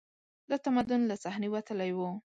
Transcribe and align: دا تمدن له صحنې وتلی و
دا 0.49 0.55
تمدن 0.65 1.01
له 1.09 1.15
صحنې 1.23 1.47
وتلی 1.51 1.91
و 1.95 1.99